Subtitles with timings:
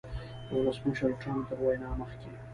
[0.47, 2.31] د ولسمشر ټرمپ تر وینا مخکې